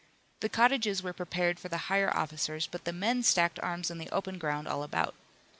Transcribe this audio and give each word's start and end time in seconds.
The 0.39 0.49
cottages 0.49 1.03
were 1.03 1.13
prepared 1.13 1.59
for 1.59 1.69
the 1.69 1.77
higher 1.85 2.09
officers, 2.11 2.65
but 2.65 2.85
the 2.85 2.91
men 2.91 3.21
stacked 3.21 3.59
arms 3.59 3.91
in 3.91 3.99
the 3.99 4.09
open 4.09 4.39
ground 4.39 4.67
all 4.67 4.81
about. 4.81 5.13